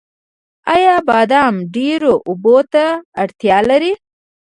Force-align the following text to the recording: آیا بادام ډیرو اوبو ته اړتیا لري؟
آیا 0.73 0.95
بادام 1.07 1.55
ډیرو 1.75 2.13
اوبو 2.27 2.57
ته 2.73 2.85
اړتیا 3.23 3.57
لري؟ 3.69 3.93